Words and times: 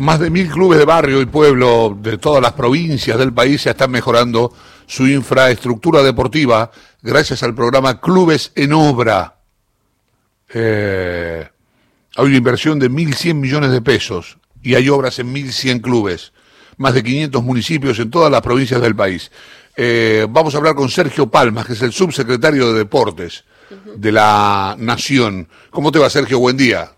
Más 0.00 0.18
de 0.18 0.30
mil 0.30 0.48
clubes 0.48 0.78
de 0.78 0.86
barrio 0.86 1.20
y 1.20 1.26
pueblo 1.26 1.94
de 2.00 2.16
todas 2.16 2.40
las 2.40 2.54
provincias 2.54 3.18
del 3.18 3.34
país 3.34 3.64
ya 3.64 3.72
están 3.72 3.90
mejorando 3.90 4.50
su 4.86 5.06
infraestructura 5.06 6.02
deportiva 6.02 6.70
gracias 7.02 7.42
al 7.42 7.54
programa 7.54 8.00
Clubes 8.00 8.50
en 8.54 8.72
Obra. 8.72 9.36
Eh, 10.54 11.46
hay 12.16 12.24
una 12.24 12.34
inversión 12.34 12.78
de 12.78 12.90
1.100 12.90 13.34
millones 13.34 13.72
de 13.72 13.82
pesos 13.82 14.38
y 14.62 14.74
hay 14.74 14.88
obras 14.88 15.18
en 15.18 15.34
1.100 15.34 15.82
clubes, 15.82 16.32
más 16.78 16.94
de 16.94 17.02
500 17.02 17.44
municipios 17.44 17.98
en 17.98 18.10
todas 18.10 18.32
las 18.32 18.40
provincias 18.40 18.80
del 18.80 18.96
país. 18.96 19.30
Eh, 19.76 20.26
vamos 20.30 20.54
a 20.54 20.58
hablar 20.58 20.76
con 20.76 20.88
Sergio 20.88 21.26
Palmas, 21.26 21.66
que 21.66 21.74
es 21.74 21.82
el 21.82 21.92
subsecretario 21.92 22.72
de 22.72 22.78
Deportes 22.78 23.44
de 23.96 24.12
la 24.12 24.76
Nación. 24.78 25.46
¿Cómo 25.68 25.92
te 25.92 25.98
va, 25.98 26.08
Sergio? 26.08 26.38
Buen 26.38 26.56
día. 26.56 26.90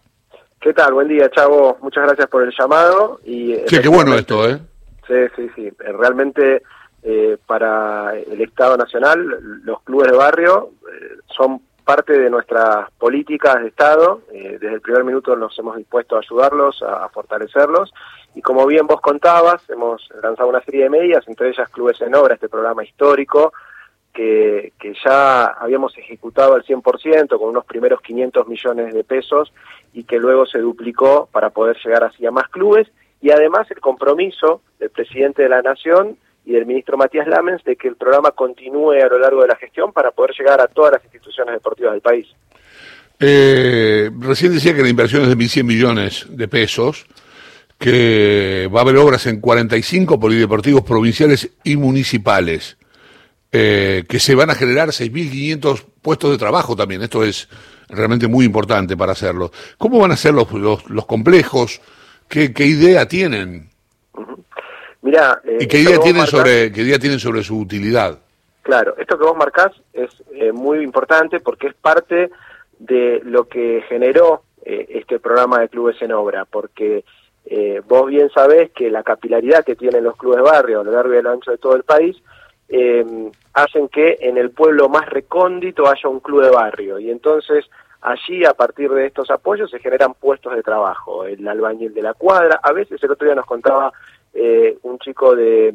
¿Qué 0.62 0.72
tal? 0.72 0.94
Buen 0.94 1.08
día, 1.08 1.28
Chavo. 1.28 1.76
Muchas 1.82 2.04
gracias 2.04 2.28
por 2.28 2.44
el 2.44 2.54
llamado. 2.56 3.18
Y 3.24 3.56
sí, 3.66 3.80
qué 3.80 3.88
bueno 3.88 4.14
esto, 4.14 4.48
¿eh? 4.48 4.60
Sí, 5.08 5.14
sí, 5.34 5.50
sí. 5.56 5.66
Eh, 5.66 5.92
realmente 5.92 6.62
eh, 7.02 7.36
para 7.44 8.16
el 8.16 8.40
Estado 8.40 8.76
Nacional, 8.76 9.40
los 9.64 9.82
clubes 9.82 10.12
de 10.12 10.16
barrio 10.16 10.70
eh, 10.88 11.16
son 11.36 11.62
parte 11.84 12.12
de 12.12 12.30
nuestras 12.30 12.88
políticas 12.92 13.60
de 13.60 13.70
Estado. 13.70 14.20
desde 14.30 14.72
el 14.72 14.80
primer 14.80 15.02
minuto 15.02 15.34
nos 15.34 15.58
hemos 15.58 15.76
dispuesto 15.76 16.14
a 16.14 16.20
ayudarlos, 16.20 16.80
a, 16.84 17.08
fortalecerlos. 17.08 17.92
Y 18.36 18.40
como 18.40 18.64
bien 18.64 18.86
vos 18.86 19.00
contabas, 19.00 19.68
hemos 19.68 20.08
lanzado 20.22 20.48
una 20.48 20.62
serie 20.62 20.84
de 20.84 20.90
medidas, 20.90 21.26
entre 21.26 21.48
ellas 21.48 21.68
Clubes 21.70 22.00
en 22.02 22.14
Obra, 22.14 22.34
este 22.34 22.48
programa 22.48 22.84
histórico, 22.84 23.52
que, 24.12 24.72
ya 25.04 25.44
habíamos 25.44 25.96
ejecutado 25.96 26.54
al 26.54 26.64
100% 26.64 27.38
con 27.38 27.48
unos 27.48 27.64
primeros 27.64 28.00
500 28.02 28.46
millones 28.46 28.94
de 28.94 29.04
pesos 29.04 29.52
y 29.92 30.04
que 30.04 30.18
luego 30.18 30.46
se 30.46 30.58
duplicó 30.58 31.28
para 31.32 31.50
poder 31.50 31.76
llegar 31.84 32.04
así 32.04 32.24
a 32.26 32.30
más 32.30 32.48
clubes 32.48 32.88
y 33.20 33.30
además 33.30 33.70
el 33.70 33.80
compromiso 33.80 34.62
del 34.78 34.90
presidente 34.90 35.42
de 35.42 35.48
la 35.48 35.62
Nación 35.62 36.16
y 36.44 36.52
del 36.52 36.66
ministro 36.66 36.96
Matías 36.96 37.26
Lamens 37.26 37.62
de 37.64 37.76
que 37.76 37.88
el 37.88 37.96
programa 37.96 38.32
continúe 38.32 38.92
a 38.92 39.06
lo 39.06 39.18
largo 39.18 39.42
de 39.42 39.48
la 39.48 39.56
gestión 39.56 39.92
para 39.92 40.10
poder 40.10 40.34
llegar 40.38 40.60
a 40.60 40.66
todas 40.66 40.92
las 40.92 41.04
instituciones 41.04 41.54
deportivas 41.54 41.92
del 41.92 42.02
país. 42.02 42.26
Eh, 43.20 44.10
recién 44.18 44.52
decía 44.52 44.74
que 44.74 44.82
la 44.82 44.88
inversión 44.88 45.22
es 45.22 45.28
de 45.28 45.36
1.100 45.36 45.64
millones 45.64 46.26
de 46.28 46.48
pesos, 46.48 47.06
que 47.78 48.68
va 48.74 48.80
a 48.80 48.82
haber 48.82 48.96
obras 48.96 49.26
en 49.26 49.40
45 49.40 50.18
polideportivos 50.18 50.82
provinciales 50.82 51.50
y 51.62 51.76
municipales, 51.76 52.76
eh, 53.54 54.04
que 54.08 54.18
se 54.18 54.34
van 54.34 54.48
a 54.48 54.54
generar 54.54 54.88
6.500 54.88 55.84
puestos 56.00 56.30
de 56.30 56.38
trabajo 56.38 56.74
también. 56.74 57.02
Esto 57.02 57.22
es 57.22 57.50
realmente 57.90 58.26
muy 58.26 58.46
importante 58.46 58.96
para 58.96 59.12
hacerlo. 59.12 59.50
¿Cómo 59.76 59.98
van 59.98 60.12
a 60.12 60.16
ser 60.16 60.32
los, 60.32 60.50
los, 60.52 61.06
complejos? 61.06 61.82
¿Qué, 62.28 62.54
¿Qué, 62.54 62.64
idea 62.64 63.06
tienen? 63.06 63.68
Mira, 65.02 65.42
eh, 65.44 65.58
¿Y 65.60 65.66
qué 65.66 65.80
idea, 65.80 66.00
tienen 66.00 66.26
sobre, 66.26 66.72
qué 66.72 66.80
idea 66.80 66.98
tienen 66.98 67.18
sobre 67.18 67.42
su 67.42 67.58
utilidad? 67.58 68.18
Claro, 68.62 68.94
esto 68.96 69.18
que 69.18 69.24
vos 69.24 69.36
marcás 69.36 69.72
es 69.92 70.10
eh, 70.32 70.50
muy 70.52 70.78
importante 70.78 71.40
porque 71.40 71.66
es 71.66 71.74
parte 71.74 72.30
de 72.78 73.20
lo 73.22 73.48
que 73.48 73.84
generó 73.86 74.44
eh, 74.64 74.86
este 74.88 75.18
programa 75.20 75.60
de 75.60 75.68
clubes 75.68 76.00
en 76.00 76.12
obra, 76.12 76.46
porque 76.46 77.04
vos 77.86 78.08
bien 78.08 78.30
sabés 78.30 78.70
que 78.70 78.88
la 78.88 79.02
capilaridad 79.02 79.64
que 79.64 79.74
tienen 79.74 80.04
los 80.04 80.16
clubes 80.16 80.42
barrio 80.42 80.80
a 80.80 80.84
lo 80.84 80.92
largo 80.92 81.12
y 81.12 81.18
a 81.18 81.22
lo 81.22 81.32
ancho 81.32 81.50
de 81.50 81.58
todo 81.58 81.76
el 81.76 81.82
país 81.82 82.16
hacen 83.52 83.88
que 83.88 84.16
en 84.20 84.38
el 84.38 84.50
pueblo 84.50 84.88
más 84.88 85.06
recóndito 85.06 85.88
haya 85.88 86.08
un 86.08 86.20
club 86.20 86.42
de 86.42 86.50
barrio 86.50 86.98
y 86.98 87.10
entonces 87.10 87.66
Allí, 88.02 88.44
a 88.44 88.52
partir 88.52 88.90
de 88.90 89.06
estos 89.06 89.30
apoyos, 89.30 89.70
se 89.70 89.78
generan 89.78 90.14
puestos 90.14 90.56
de 90.56 90.62
trabajo. 90.62 91.24
El 91.24 91.46
albañil 91.46 91.94
de 91.94 92.02
la 92.02 92.14
cuadra, 92.14 92.58
a 92.60 92.72
veces 92.72 93.00
el 93.00 93.12
otro 93.12 93.26
día 93.26 93.36
nos 93.36 93.46
contaba 93.46 93.92
eh, 94.34 94.76
un 94.82 94.98
chico 94.98 95.36
de, 95.36 95.72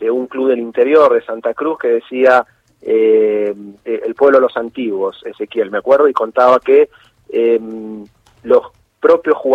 un 0.00 0.26
club 0.28 0.50
del 0.50 0.60
interior 0.60 1.12
de 1.12 1.22
Santa 1.22 1.52
Cruz 1.52 1.76
que 1.80 1.88
decía 1.88 2.46
eh, 2.80 3.52
el 3.84 4.14
pueblo 4.14 4.38
de 4.38 4.42
los 4.42 4.56
antiguos, 4.56 5.20
Ezequiel, 5.24 5.72
me 5.72 5.78
acuerdo, 5.78 6.08
y 6.08 6.12
contaba 6.12 6.60
que 6.60 6.88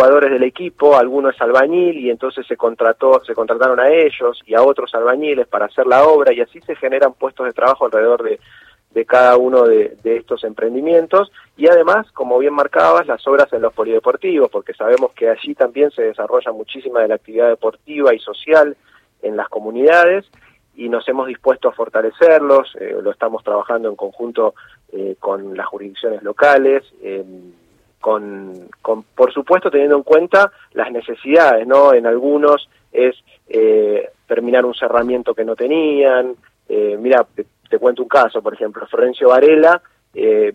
del 0.08 0.42
equipo, 0.42 0.96
alguno 0.96 1.30
es 1.30 1.40
albañil 1.40 1.98
y 1.98 2.10
entonces 2.10 2.46
se 2.46 2.56
contrató, 2.56 3.22
se 3.24 3.34
contrataron 3.34 3.80
a 3.80 3.90
ellos 3.90 4.40
y 4.46 4.54
a 4.54 4.62
otros 4.62 4.94
albañiles 4.94 5.46
para 5.46 5.66
hacer 5.66 5.86
la 5.86 6.04
obra 6.04 6.32
y 6.32 6.40
así 6.40 6.60
se 6.60 6.76
generan 6.76 7.14
puestos 7.14 7.46
de 7.46 7.52
trabajo 7.52 7.84
alrededor 7.84 8.22
de 8.22 8.40
de 8.96 9.04
cada 9.04 9.36
uno 9.36 9.64
de, 9.64 9.94
estos 10.04 10.42
emprendimientos. 10.42 11.30
Y 11.54 11.68
además, 11.68 12.10
como 12.12 12.38
bien 12.38 12.54
marcabas, 12.54 13.06
las 13.06 13.26
obras 13.26 13.52
en 13.52 13.60
los 13.60 13.74
polideportivos, 13.74 14.50
porque 14.50 14.72
sabemos 14.72 15.12
que 15.12 15.28
allí 15.28 15.54
también 15.54 15.90
se 15.90 16.00
desarrolla 16.00 16.50
muchísima 16.52 17.00
de 17.00 17.08
la 17.08 17.16
actividad 17.16 17.48
deportiva 17.48 18.14
y 18.14 18.18
social 18.20 18.74
en 19.20 19.36
las 19.36 19.50
comunidades 19.50 20.24
y 20.74 20.88
nos 20.88 21.06
hemos 21.08 21.26
dispuesto 21.26 21.68
a 21.68 21.72
fortalecerlos, 21.72 22.74
eh, 22.80 22.96
lo 23.02 23.10
estamos 23.10 23.44
trabajando 23.44 23.90
en 23.90 23.96
conjunto 23.96 24.54
eh, 24.90 25.16
con 25.20 25.54
las 25.54 25.66
jurisdicciones 25.66 26.22
locales, 26.22 26.82
con, 28.06 28.68
con, 28.80 29.02
por 29.02 29.32
supuesto 29.32 29.68
teniendo 29.68 29.96
en 29.96 30.04
cuenta 30.04 30.52
las 30.74 30.92
necesidades, 30.92 31.66
¿no? 31.66 31.92
En 31.92 32.06
algunos 32.06 32.68
es 32.92 33.16
eh, 33.48 34.10
terminar 34.28 34.64
un 34.64 34.74
cerramiento 34.74 35.34
que 35.34 35.44
no 35.44 35.56
tenían, 35.56 36.36
mira, 36.68 37.26
te 37.68 37.78
cuento 37.78 38.02
un 38.02 38.08
caso, 38.08 38.40
por 38.40 38.54
ejemplo, 38.54 38.86
Florencio 38.86 39.30
Varela 39.30 39.82
eh, 40.14 40.52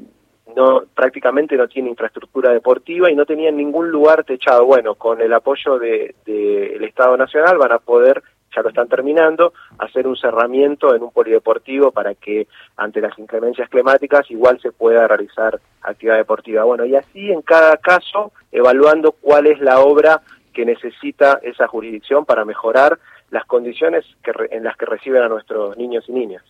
no, 0.55 0.83
prácticamente 0.93 1.55
no 1.55 1.67
tiene 1.67 1.89
infraestructura 1.89 2.51
deportiva 2.51 3.11
y 3.11 3.15
no 3.15 3.25
tenía 3.25 3.51
ningún 3.51 3.89
lugar 3.89 4.23
techado. 4.23 4.65
Bueno, 4.65 4.95
con 4.95 5.21
el 5.21 5.31
apoyo 5.33 5.77
del 5.77 6.15
de, 6.25 6.85
Estado 6.85 7.15
Nacional 7.15 7.57
van 7.57 7.71
a 7.71 7.79
poder, 7.79 8.23
ya 8.53 8.61
lo 8.61 8.69
están 8.69 8.87
terminando, 8.87 9.53
hacer 9.77 10.07
un 10.07 10.15
cerramiento 10.15 10.95
en 10.95 11.03
un 11.03 11.11
polideportivo 11.11 11.91
para 11.91 12.15
que 12.15 12.47
ante 12.77 13.01
las 13.01 13.17
inclemencias 13.17 13.69
climáticas 13.69 14.29
igual 14.29 14.59
se 14.61 14.71
pueda 14.71 15.07
realizar 15.07 15.59
actividad 15.81 16.17
deportiva. 16.17 16.63
Bueno, 16.63 16.85
y 16.85 16.95
así 16.95 17.31
en 17.31 17.41
cada 17.41 17.77
caso, 17.77 18.31
evaluando 18.51 19.13
cuál 19.13 19.47
es 19.47 19.59
la 19.59 19.79
obra 19.79 20.21
que 20.53 20.65
necesita 20.65 21.39
esa 21.43 21.67
jurisdicción 21.67 22.25
para 22.25 22.45
mejorar 22.45 22.99
las 23.29 23.45
condiciones 23.45 24.05
que, 24.23 24.31
en 24.51 24.63
las 24.63 24.75
que 24.75 24.85
reciben 24.85 25.23
a 25.23 25.29
nuestros 25.29 25.77
niños 25.77 26.03
y 26.07 26.11
niñas. 26.11 26.43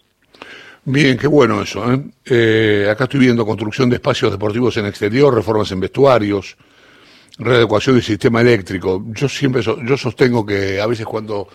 Bien, 0.84 1.18
qué 1.18 1.28
bueno 1.28 1.62
eso. 1.62 1.94
¿eh? 1.94 2.02
¿eh? 2.26 2.90
acá 2.90 3.04
estoy 3.04 3.20
viendo 3.20 3.46
construcción 3.46 3.90
de 3.90 3.98
espacios 3.98 4.32
deportivos 4.32 4.76
en 4.78 4.88
exterior, 4.88 5.34
reformas 5.34 5.72
en 5.72 5.80
vestuarios, 5.80 6.58
readecuación 7.38 7.96
del 7.96 8.04
sistema 8.04 8.42
eléctrico. 8.42 9.04
Yo 9.10 9.30
siempre 9.30 9.62
yo 9.62 9.98
sostengo 9.98 10.44
que 10.44 10.82
a 10.82 10.88
veces 10.88 11.06
cuando 11.06 11.48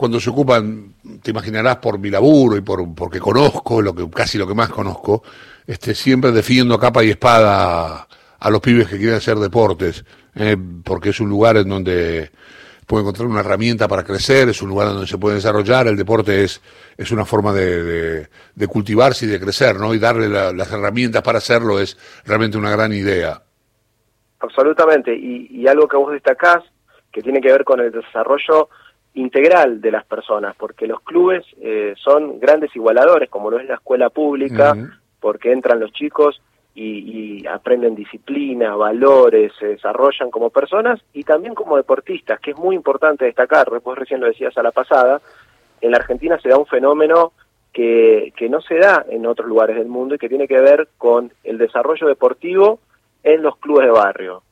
cuando 0.00 0.18
se 0.18 0.30
ocupan, 0.30 0.94
te 1.22 1.30
imaginarás 1.30 1.76
por 1.76 1.98
mi 1.98 2.10
laburo 2.10 2.56
y 2.56 2.62
por 2.62 2.94
porque 2.94 3.20
conozco 3.20 3.82
lo 3.82 3.94
que 3.94 4.08
casi 4.10 4.38
lo 4.38 4.46
que 4.46 4.54
más 4.54 4.70
conozco, 4.70 5.22
este 5.66 5.94
siempre 5.94 6.32
defiendo 6.32 6.78
capa 6.78 7.04
y 7.04 7.10
espada 7.10 8.08
a, 8.38 8.50
los 8.50 8.60
pibes 8.60 8.88
que 8.88 8.96
quieren 8.96 9.16
hacer 9.16 9.36
deportes, 9.36 10.04
¿eh? 10.34 10.56
porque 10.82 11.10
es 11.10 11.20
un 11.20 11.28
lugar 11.28 11.58
en 11.58 11.68
donde 11.68 12.30
puede 12.86 13.02
encontrar 13.02 13.28
una 13.28 13.40
herramienta 13.40 13.86
para 13.86 14.02
crecer, 14.02 14.48
es 14.48 14.62
un 14.62 14.70
lugar 14.70 14.88
donde 14.88 15.06
se 15.06 15.18
puede 15.18 15.36
desarrollar, 15.36 15.86
el 15.86 15.96
deporte 15.96 16.42
es, 16.42 16.60
es 16.96 17.12
una 17.12 17.24
forma 17.24 17.52
de, 17.52 18.26
de, 18.54 18.66
cultivarse 18.66 19.26
y 19.26 19.28
de 19.28 19.38
crecer, 19.38 19.78
¿no? 19.78 19.94
Y 19.94 19.98
darle 19.98 20.28
las 20.28 20.72
herramientas 20.72 21.22
para 21.22 21.38
hacerlo 21.38 21.78
es 21.78 21.96
realmente 22.24 22.58
una 22.58 22.70
gran 22.70 22.92
idea. 22.92 23.42
Absolutamente, 24.40 25.14
y, 25.14 25.68
algo 25.68 25.86
que 25.86 25.98
vos 25.98 26.12
destacás, 26.12 26.64
que 27.12 27.20
tiene 27.20 27.40
que 27.40 27.52
ver 27.52 27.62
con 27.62 27.78
el 27.78 27.92
desarrollo 27.92 28.70
integral 29.14 29.80
de 29.80 29.90
las 29.90 30.04
personas, 30.04 30.54
porque 30.56 30.86
los 30.86 31.00
clubes 31.00 31.44
eh, 31.60 31.94
son 31.96 32.38
grandes 32.38 32.74
igualadores, 32.76 33.28
como 33.28 33.50
lo 33.50 33.58
es 33.58 33.66
la 33.66 33.74
escuela 33.74 34.10
pública, 34.10 34.76
porque 35.20 35.52
entran 35.52 35.80
los 35.80 35.92
chicos 35.92 36.40
y, 36.74 37.46
aprenden 37.46 37.94
disciplina, 37.94 38.76
valores, 38.76 39.52
se 39.58 39.66
desarrollan 39.66 40.30
como 40.30 40.50
personas 40.50 41.00
y 41.12 41.24
también 41.24 41.54
como 41.54 41.76
deportistas, 41.76 42.38
que 42.40 42.52
es 42.52 42.56
muy 42.56 42.76
importante 42.76 43.24
destacar, 43.24 43.68
vos 43.80 43.98
recién 43.98 44.20
lo 44.20 44.26
decías 44.26 44.56
a 44.56 44.62
la 44.62 44.70
pasada, 44.70 45.20
en 45.80 45.90
la 45.90 45.96
Argentina 45.96 46.38
se 46.40 46.48
da 46.48 46.58
un 46.58 46.66
fenómeno 46.66 47.32
que, 47.72 48.32
que 48.36 48.48
no 48.48 48.60
se 48.60 48.76
da 48.76 49.04
en 49.08 49.26
otros 49.26 49.48
lugares 49.48 49.76
del 49.76 49.88
mundo 49.88 50.14
y 50.14 50.18
que 50.18 50.28
tiene 50.28 50.46
que 50.46 50.60
ver 50.60 50.88
con 50.98 51.32
el 51.44 51.58
desarrollo 51.58 52.06
deportivo 52.06 52.78
en 53.22 53.42
los 53.42 53.56
clubes 53.56 53.86
de 53.86 53.92
barrio. 53.92 54.42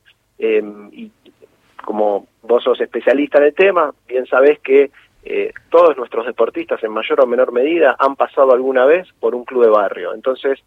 Em, 0.41 0.89
y 0.93 1.11
como 1.85 2.27
vos 2.41 2.63
sos 2.63 2.79
especialista 2.81 3.37
en 3.37 3.45
el 3.45 3.53
tema, 3.53 3.93
bien 4.07 4.25
sabés 4.25 4.59
que 4.59 4.91
eh, 5.23 5.51
todos 5.69 5.97
nuestros 5.97 6.25
deportistas 6.25 6.83
en 6.83 6.91
mayor 6.91 7.21
o 7.21 7.27
menor 7.27 7.51
medida 7.51 7.95
han 7.99 8.15
pasado 8.15 8.53
alguna 8.53 8.85
vez 8.85 9.07
por 9.19 9.35
un 9.35 9.43
club 9.43 9.63
de 9.63 9.69
barrio. 9.69 10.13
Entonces, 10.13 10.59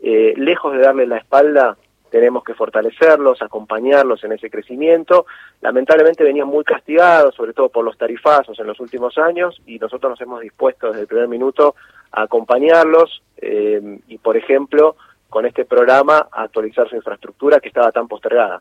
eh, 0.00 0.34
lejos 0.36 0.72
de 0.72 0.80
darle 0.80 1.06
la 1.06 1.18
espalda, 1.18 1.76
tenemos 2.10 2.42
que 2.42 2.54
fortalecerlos, 2.54 3.40
acompañarlos 3.40 4.24
en 4.24 4.32
ese 4.32 4.50
crecimiento. 4.50 5.26
Lamentablemente 5.60 6.24
venían 6.24 6.48
muy 6.48 6.64
castigados, 6.64 7.34
sobre 7.34 7.52
todo 7.52 7.68
por 7.68 7.84
los 7.84 7.96
tarifazos 7.96 8.58
en 8.58 8.66
los 8.66 8.80
últimos 8.80 9.16
años, 9.16 9.60
y 9.66 9.78
nosotros 9.78 10.10
nos 10.10 10.20
hemos 10.20 10.40
dispuesto 10.40 10.88
desde 10.88 11.02
el 11.02 11.06
primer 11.06 11.28
minuto 11.28 11.76
a 12.10 12.22
acompañarlos 12.22 13.22
eh, 13.36 13.98
y, 14.08 14.18
por 14.18 14.36
ejemplo, 14.36 14.96
con 15.28 15.46
este 15.46 15.64
programa 15.64 16.28
a 16.32 16.42
actualizar 16.42 16.88
su 16.88 16.96
infraestructura 16.96 17.60
que 17.60 17.68
estaba 17.68 17.92
tan 17.92 18.08
postergada. 18.08 18.60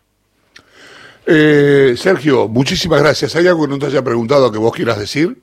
Eh, 1.31 1.93
Sergio, 1.95 2.47
muchísimas 2.47 3.03
gracias. 3.03 3.35
¿Hay 3.35 3.45
algo 3.45 3.65
que 3.65 3.67
no 3.67 3.77
te 3.77 3.85
haya 3.85 4.01
preguntado 4.01 4.51
que 4.51 4.57
vos 4.57 4.73
quieras 4.73 4.97
decir? 4.97 5.37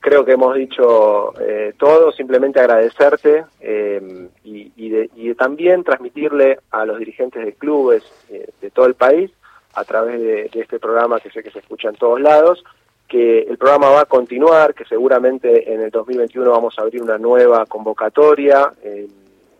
Creo 0.00 0.24
que 0.24 0.32
hemos 0.32 0.56
dicho 0.56 1.32
eh, 1.40 1.74
todo, 1.78 2.10
simplemente 2.10 2.58
agradecerte 2.58 3.44
eh, 3.60 4.28
y, 4.42 4.88
de, 4.88 5.10
y, 5.14 5.32
también 5.34 5.84
transmitirle 5.84 6.58
a 6.72 6.84
los 6.86 6.98
dirigentes 6.98 7.44
de 7.44 7.52
clubes 7.52 8.02
eh, 8.28 8.48
de 8.60 8.70
todo 8.70 8.86
el 8.86 8.94
país, 8.94 9.30
a 9.74 9.84
través 9.84 10.20
de, 10.20 10.50
de, 10.52 10.60
este 10.60 10.80
programa 10.80 11.20
que 11.20 11.30
sé 11.30 11.44
que 11.44 11.52
se 11.52 11.60
escucha 11.60 11.90
en 11.90 11.94
todos 11.94 12.20
lados, 12.20 12.64
que 13.06 13.42
el 13.42 13.56
programa 13.56 13.90
va 13.90 14.00
a 14.00 14.06
continuar, 14.06 14.74
que 14.74 14.84
seguramente 14.86 15.72
en 15.72 15.82
el 15.82 15.90
2021 15.92 16.50
vamos 16.50 16.76
a 16.76 16.82
abrir 16.82 17.00
una 17.00 17.16
nueva 17.16 17.64
convocatoria 17.66 18.72
eh, 18.82 19.06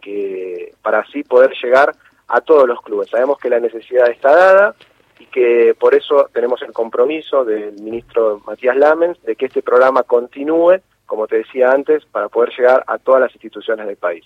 que 0.00 0.74
para 0.82 0.98
así 0.98 1.22
poder 1.22 1.52
llegar 1.62 1.94
a 2.26 2.40
todos 2.40 2.66
los 2.66 2.82
clubes. 2.82 3.10
Sabemos 3.10 3.38
que 3.38 3.48
la 3.48 3.60
necesidad 3.60 4.10
está 4.10 4.34
dada 4.34 4.74
y 5.18 5.26
que 5.26 5.74
por 5.78 5.94
eso 5.94 6.28
tenemos 6.32 6.62
el 6.62 6.72
compromiso 6.72 7.44
del 7.44 7.74
ministro 7.80 8.40
Matías 8.46 8.76
Lamens 8.76 9.20
de 9.22 9.36
que 9.36 9.46
este 9.46 9.62
programa 9.62 10.02
continúe, 10.02 10.80
como 11.06 11.26
te 11.26 11.36
decía 11.36 11.70
antes, 11.70 12.04
para 12.06 12.28
poder 12.28 12.50
llegar 12.56 12.84
a 12.86 12.98
todas 12.98 13.20
las 13.20 13.32
instituciones 13.32 13.86
del 13.86 13.96
país. 13.96 14.24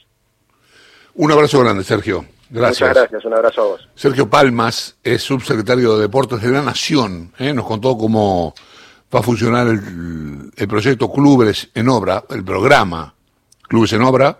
Un 1.15 1.33
abrazo 1.33 1.61
grande, 1.61 1.85
Sergio. 1.85 2.25
Gracias. 2.51 2.89
Muchas 2.89 3.03
gracias, 3.03 3.25
un 3.25 3.35
abrazo 3.35 3.63
a 3.63 3.65
vos. 3.67 3.89
Sergio 3.95 4.31
Palmas 4.31 4.97
es 5.03 5.23
subsecretario 5.23 5.97
de 5.97 6.03
Deportes 6.03 6.41
de 6.41 6.51
la 6.51 6.63
Nación. 6.63 7.33
¿eh? 7.39 7.53
Nos 7.53 7.67
contó 7.67 7.97
cómo 7.99 8.55
va 9.15 9.21
a 9.21 9.23
funcionar 9.23 9.67
el, 9.67 10.51
el 10.57 10.69
proyecto 10.69 11.11
Clubes 11.13 11.71
en 11.75 11.89
Obra, 11.89 12.25
el 12.31 12.45
programa 12.45 13.15
Clubes 13.69 13.93
en 13.93 14.03
Obra, 14.03 14.37